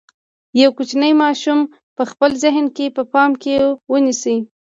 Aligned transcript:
یو 0.61 0.69
کوچنی 0.77 1.13
ماشوم 1.23 1.59
په 1.95 2.03
خپل 2.11 2.31
ذهن 2.43 2.65
کې 2.75 2.85
په 2.95 3.03
پام 3.13 3.31
کې 3.41 3.53
ونیسئ. 3.91 4.37